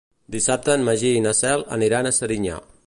Dissabte 0.35 0.73
en 0.77 0.85
Magí 0.87 1.11
i 1.19 1.21
na 1.27 1.35
Cel 1.41 1.67
aniran 1.79 2.09
a 2.13 2.17
Serinyà. 2.21 2.61